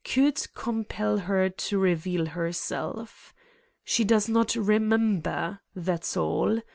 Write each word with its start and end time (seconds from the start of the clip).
could 0.03 0.47
compel 0.55 1.19
her 1.19 1.47
to 1.47 1.77
reveal 1.77 2.25
herself. 2.25 3.35
She 3.83 4.03
does 4.03 4.27
not' 4.27 4.55
re 4.55 4.79
member.' 4.79 5.59
That's 5.75 6.17
all. 6.17 6.59